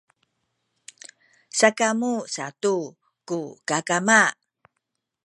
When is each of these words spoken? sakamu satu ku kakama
sakamu 1.59 2.13
satu 2.35 2.75
ku 3.27 3.39
kakama 3.67 4.21